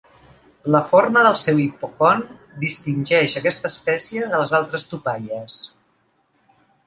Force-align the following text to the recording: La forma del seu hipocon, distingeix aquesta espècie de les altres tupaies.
La 0.75 0.79
forma 0.91 1.21
del 1.27 1.35
seu 1.41 1.59
hipocon, 1.65 2.23
distingeix 2.63 3.37
aquesta 3.41 3.71
espècie 3.73 4.29
de 4.33 4.39
les 4.45 4.55
altres 4.61 4.87
tupaies. 4.95 5.59